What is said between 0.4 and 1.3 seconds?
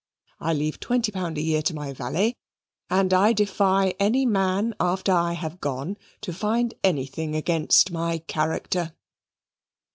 leave twenty